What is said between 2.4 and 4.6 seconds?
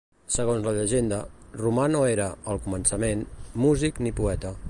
al començament, músic ni poeta.